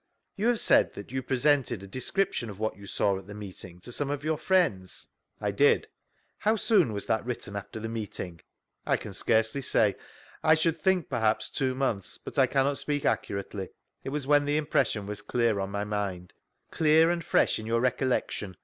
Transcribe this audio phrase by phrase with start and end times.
[0.35, 3.79] You have said that you presented a description ci what you saw at the meeting,
[3.81, 5.05] to some of your friends?—
[5.39, 5.87] I did.
[6.39, 8.41] How soon was that written after the meeting?—
[8.93, 9.95] I can scarcely say;
[10.43, 13.69] I should think perhaps two mcmths, but I cannot speak accurately.
[14.03, 16.33] It was when the impression was clear on my mind.
[16.71, 18.57] Clear and fresh in your recollection.